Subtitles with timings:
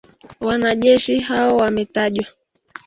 [0.39, 2.25] Wanajeshi hao wametajwa